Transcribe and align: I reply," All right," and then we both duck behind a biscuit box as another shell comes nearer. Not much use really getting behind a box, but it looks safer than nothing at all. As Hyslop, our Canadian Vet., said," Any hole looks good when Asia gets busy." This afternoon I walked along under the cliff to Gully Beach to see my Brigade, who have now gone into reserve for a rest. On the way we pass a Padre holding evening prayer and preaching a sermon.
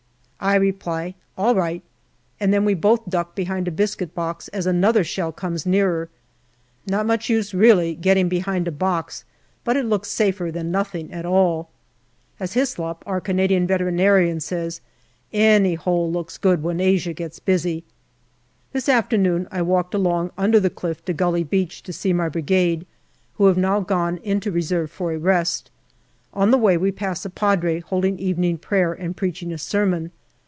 I 0.43 0.55
reply," 0.55 1.13
All 1.37 1.53
right," 1.53 1.83
and 2.39 2.51
then 2.51 2.65
we 2.65 2.73
both 2.73 3.07
duck 3.07 3.35
behind 3.35 3.67
a 3.67 3.71
biscuit 3.71 4.15
box 4.15 4.47
as 4.47 4.65
another 4.65 5.03
shell 5.03 5.31
comes 5.31 5.67
nearer. 5.67 6.09
Not 6.87 7.05
much 7.05 7.29
use 7.29 7.53
really 7.53 7.93
getting 7.93 8.27
behind 8.27 8.67
a 8.67 8.71
box, 8.71 9.23
but 9.63 9.77
it 9.77 9.85
looks 9.85 10.09
safer 10.09 10.49
than 10.51 10.71
nothing 10.71 11.13
at 11.13 11.27
all. 11.27 11.69
As 12.39 12.55
Hyslop, 12.55 13.03
our 13.05 13.21
Canadian 13.21 13.67
Vet., 13.67 13.81
said," 14.41 14.79
Any 15.31 15.75
hole 15.75 16.11
looks 16.11 16.39
good 16.39 16.63
when 16.63 16.79
Asia 16.81 17.13
gets 17.13 17.37
busy." 17.37 17.83
This 18.73 18.89
afternoon 18.89 19.47
I 19.51 19.61
walked 19.61 19.93
along 19.93 20.31
under 20.39 20.59
the 20.59 20.71
cliff 20.71 21.05
to 21.05 21.13
Gully 21.13 21.43
Beach 21.43 21.83
to 21.83 21.93
see 21.93 22.13
my 22.13 22.29
Brigade, 22.29 22.87
who 23.35 23.45
have 23.45 23.57
now 23.57 23.79
gone 23.81 24.17
into 24.23 24.49
reserve 24.49 24.89
for 24.89 25.11
a 25.13 25.19
rest. 25.19 25.69
On 26.33 26.49
the 26.49 26.57
way 26.57 26.77
we 26.77 26.91
pass 26.91 27.25
a 27.25 27.29
Padre 27.29 27.81
holding 27.81 28.17
evening 28.17 28.57
prayer 28.57 28.91
and 28.91 29.15
preaching 29.15 29.53
a 29.53 29.59
sermon. 29.59 30.09